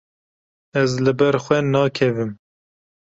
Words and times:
Ez 0.81 0.91
li 1.03 1.13
ber 1.19 1.35
xwe 1.45 1.57
nakevim. 1.71 2.31